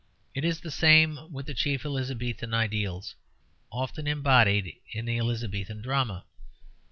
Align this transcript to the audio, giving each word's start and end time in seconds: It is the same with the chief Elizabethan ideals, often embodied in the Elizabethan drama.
It 0.33 0.43
is 0.43 0.61
the 0.61 0.71
same 0.71 1.31
with 1.31 1.45
the 1.45 1.53
chief 1.53 1.85
Elizabethan 1.85 2.55
ideals, 2.55 3.13
often 3.71 4.07
embodied 4.07 4.75
in 4.93 5.05
the 5.05 5.19
Elizabethan 5.19 5.83
drama. 5.83 6.25